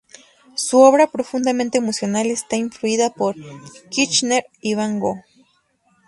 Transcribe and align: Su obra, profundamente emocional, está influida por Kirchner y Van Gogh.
Su 0.55 0.79
obra, 0.79 1.05
profundamente 1.11 1.77
emocional, 1.77 2.25
está 2.25 2.55
influida 2.55 3.13
por 3.13 3.35
Kirchner 3.91 4.47
y 4.59 4.73
Van 4.73 4.99
Gogh. 4.99 5.21